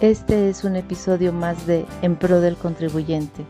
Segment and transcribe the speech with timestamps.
[0.00, 3.44] Este es un episodio más de En Pro del Contribuyente.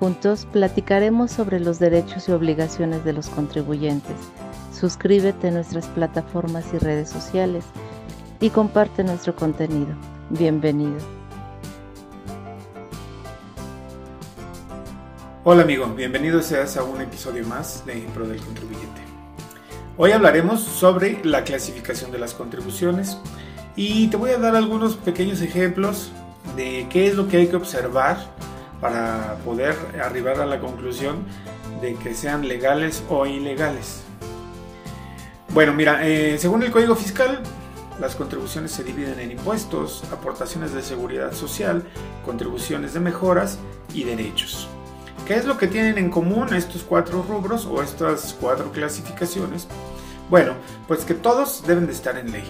[0.00, 4.16] Juntos platicaremos sobre los derechos y obligaciones de los contribuyentes.
[4.72, 7.66] Suscríbete a nuestras plataformas y redes sociales
[8.40, 9.94] y comparte nuestro contenido.
[10.30, 10.96] Bienvenido.
[15.44, 19.02] Hola amigo, bienvenido seas a un episodio más de En Pro del Contribuyente.
[19.98, 23.18] Hoy hablaremos sobre la clasificación de las contribuciones
[23.76, 26.12] y te voy a dar algunos pequeños ejemplos
[26.56, 28.18] de qué es lo que hay que observar
[28.80, 31.24] para poder arribar a la conclusión
[31.80, 34.02] de que sean legales o ilegales.
[35.50, 37.40] Bueno, mira, eh, según el Código Fiscal,
[38.00, 41.84] las contribuciones se dividen en impuestos, aportaciones de seguridad social,
[42.24, 43.58] contribuciones de mejoras
[43.92, 44.68] y derechos.
[45.26, 49.68] ¿Qué es lo que tienen en común estos cuatro rubros o estas cuatro clasificaciones?
[50.28, 50.54] Bueno,
[50.86, 52.44] pues que todos deben de estar en ley.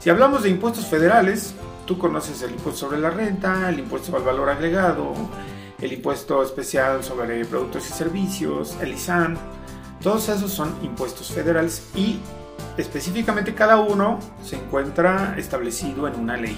[0.00, 4.22] Si hablamos de impuestos federales, tú conoces el impuesto sobre la renta, el impuesto al
[4.22, 5.12] valor agregado,
[5.78, 9.36] el impuesto especial sobre productos y servicios, el ISAN.
[10.02, 12.18] Todos esos son impuestos federales y
[12.78, 16.56] específicamente cada uno se encuentra establecido en una ley.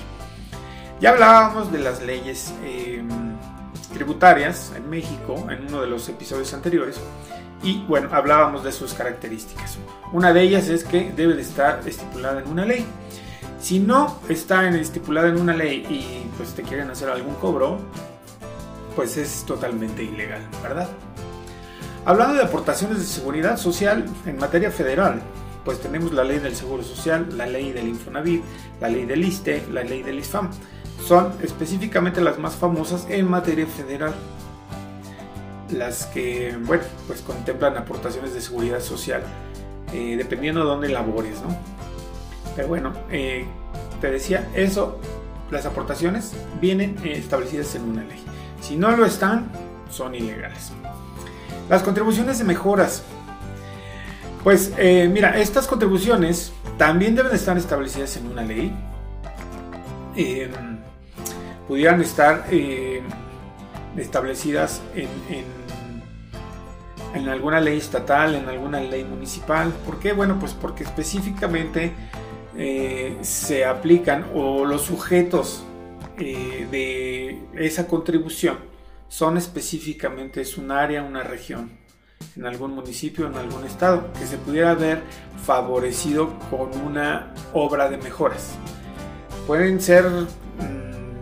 [1.01, 3.09] Ya hablábamos de las leyes em,
[3.93, 7.01] tributarias en México en uno de los episodios anteriores
[7.65, 9.79] y bueno, hablábamos de sus características.
[10.13, 12.87] Una de ellas es que debe de estar estipulada en una ley.
[13.63, 17.79] Si no está estipulada en una ley y pues te quieren hacer algún cobro,
[18.97, 20.89] pues es totalmente ilegal, ¿verdad?
[22.05, 25.23] Hablando de aportaciones de seguridad social en materia federal,
[25.65, 28.43] pues tenemos la ley del Seguro Social, la ley del Infonavit,
[28.81, 30.51] la ley del ISTE, la ley del ISFAM.
[31.07, 34.13] Son específicamente las más famosas en materia federal.
[35.71, 39.23] Las que, bueno, pues contemplan aportaciones de seguridad social,
[39.93, 41.72] eh, dependiendo de dónde labores, ¿no?
[42.55, 43.47] Pero bueno, eh,
[44.01, 44.99] te decía, eso,
[45.51, 48.23] las aportaciones vienen eh, establecidas en una ley.
[48.61, 49.51] Si no lo están,
[49.91, 50.73] son ilegales.
[51.69, 53.03] Las contribuciones de mejoras.
[54.43, 58.73] Pues eh, mira, estas contribuciones también deben estar establecidas en una ley.
[61.69, 62.45] pudieran estar
[63.97, 65.45] establecidas en, en,
[67.15, 69.71] en, alguna ley estatal, en alguna ley municipal.
[69.87, 70.13] ¿Por qué?
[70.13, 71.93] Bueno, pues porque específicamente
[72.57, 75.65] eh, se aplican o los sujetos
[76.19, 78.59] eh, de esa contribución
[79.09, 81.71] son específicamente es un área, una región,
[82.35, 85.03] en algún municipio, en algún estado, que se pudiera ver
[85.45, 88.55] favorecido con una obra de mejoras.
[89.47, 91.13] Pueden ser mm,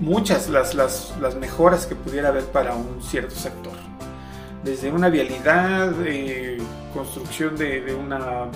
[0.00, 3.74] muchas las, las, las, mejoras que pudiera haber para un cierto sector.
[4.64, 6.56] Desde una vialidad, eh,
[6.94, 8.48] construcción de, de una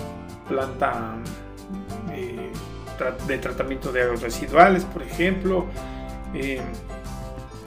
[0.48, 1.16] planta
[2.12, 2.52] eh,
[3.26, 5.66] de tratamiento de aguas residuales, por ejemplo.
[6.34, 6.60] Eh,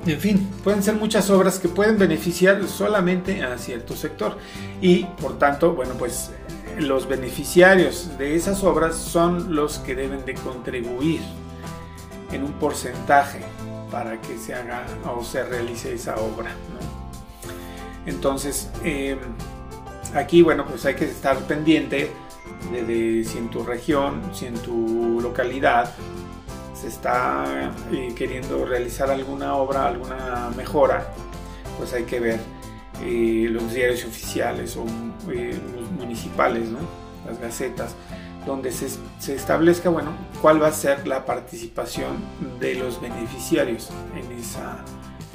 [0.05, 4.37] en fin, pueden ser muchas obras que pueden beneficiar solamente a cierto sector.
[4.81, 6.31] Y por tanto, bueno, pues
[6.77, 11.21] los beneficiarios de esas obras son los que deben de contribuir
[12.31, 13.41] en un porcentaje
[13.91, 14.85] para que se haga
[15.15, 16.51] o se realice esa obra.
[18.05, 19.17] Entonces, eh,
[20.13, 22.11] aquí, bueno, pues hay que estar pendiente
[22.71, 25.93] de, si en tu región, si en tu localidad
[26.73, 31.13] se está eh, queriendo realizar alguna obra, alguna mejora,
[31.77, 32.39] pues hay que ver
[33.03, 34.85] eh, los diarios oficiales o
[35.31, 36.69] eh, los municipales,
[37.25, 37.95] las gacetas,
[38.45, 38.87] donde se,
[39.19, 40.11] se, establezca bueno,
[40.41, 42.17] cuál va a ser la participación
[42.59, 44.83] de los beneficiarios en esa,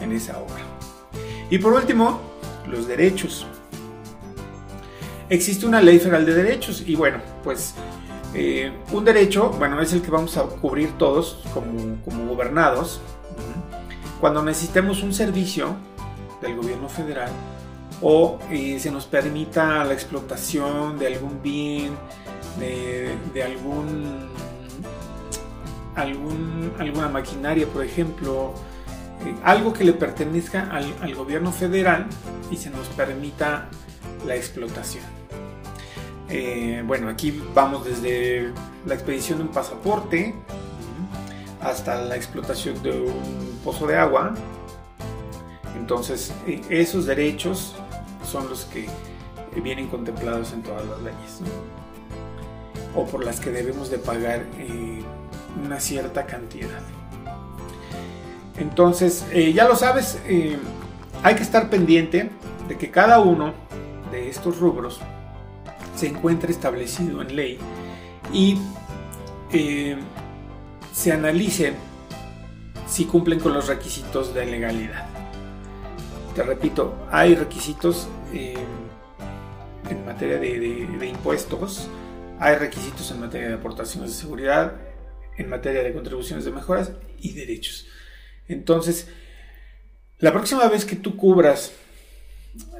[0.00, 0.62] en esa obra.
[1.50, 2.20] Y por último,
[2.68, 3.46] los derechos
[5.30, 7.74] existe una ley federal de derechos y bueno, pues
[8.34, 13.00] eh, un derecho, bueno, es el que vamos a cubrir todos como, como gobernados
[14.20, 15.76] cuando necesitemos un servicio
[16.42, 17.30] del gobierno federal
[18.02, 21.92] o eh, se nos permita la explotación de algún bien,
[22.58, 24.28] de, algún,
[25.94, 28.54] algún, alguna maquinaria, por ejemplo,
[29.24, 32.06] eh, algo que le pertenezca al, al gobierno federal
[32.50, 33.68] y se nos permita
[34.26, 35.19] la explotación.
[36.32, 38.52] Eh, bueno, aquí vamos desde
[38.86, 40.32] la expedición de un pasaporte
[41.60, 44.34] hasta la explotación de un pozo de agua.
[45.76, 47.74] Entonces, eh, esos derechos
[48.24, 48.86] son los que
[49.60, 51.40] vienen contemplados en todas las leyes.
[52.94, 55.02] O por las que debemos de pagar eh,
[55.64, 56.80] una cierta cantidad.
[58.56, 59.24] Entonces,
[59.54, 60.18] ya lo sabes,
[61.22, 62.30] hay que estar pendiente
[62.68, 63.54] de que cada uno
[64.12, 65.00] de estos rubros
[66.00, 67.58] se encuentra establecido en ley
[68.32, 68.56] y
[69.52, 69.98] eh,
[70.94, 71.74] se analice
[72.88, 75.06] si cumplen con los requisitos de legalidad.
[76.34, 78.54] Te repito, hay requisitos eh,
[79.90, 81.86] en materia de, impuestos,
[82.38, 84.80] hay requisitos en materia de aportaciones de seguridad,
[85.36, 87.86] en materia de contribuciones de mejoras y derechos.
[88.48, 89.06] Entonces,
[90.18, 91.72] la próxima vez que tú cubras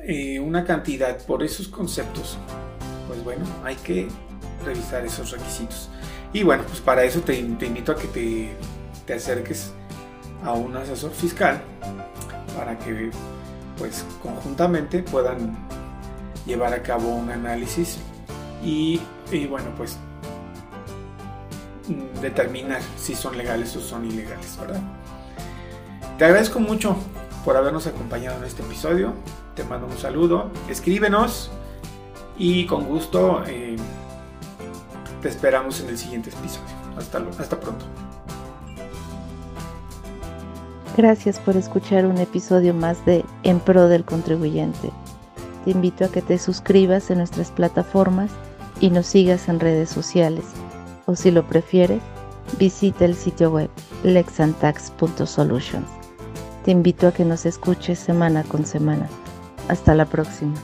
[0.05, 2.38] eh, una cantidad por esos conceptos,
[3.10, 4.06] pues bueno, hay que
[4.64, 5.88] revisar esos requisitos.
[6.32, 8.56] Y bueno, pues para eso te, invito a que te,
[9.04, 9.72] te acerques
[10.44, 11.60] a un asesor fiscal
[12.56, 13.10] para que
[13.76, 15.56] pues conjuntamente puedan
[16.46, 17.98] llevar a cabo un análisis
[18.62, 19.00] y,
[19.48, 19.96] bueno pues
[21.88, 24.80] mm, determinar si son legales o son ilegales, ¿verdad?
[26.16, 26.96] Te agradezco mucho
[27.44, 29.14] por habernos acompañado en este episodio.
[29.56, 30.52] Te mando un saludo.
[30.68, 31.50] Escríbenos
[32.40, 33.76] y con gusto eh,
[35.20, 36.75] te esperamos en el siguiente episodio.
[36.96, 37.84] Hasta, hasta pronto.
[40.96, 44.90] Gracias por escuchar un episodio más de En Pro del Contribuyente.
[45.66, 48.31] Te invito a que te suscribas en nuestras plataformas
[48.81, 50.46] y nos sigas en redes sociales.
[51.04, 52.00] O si lo prefieres,
[52.58, 53.69] visita el sitio web
[54.02, 55.86] lexantax.solutions.
[56.64, 59.08] Te invito a que nos escuches semana con semana.
[59.69, 60.54] Hasta la próxima.